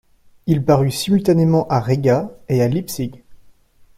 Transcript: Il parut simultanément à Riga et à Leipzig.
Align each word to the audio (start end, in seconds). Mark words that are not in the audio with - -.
Il 0.47 0.65
parut 0.65 0.89
simultanément 0.89 1.67
à 1.67 1.79
Riga 1.79 2.31
et 2.49 2.63
à 2.63 2.67
Leipzig. 2.67 3.11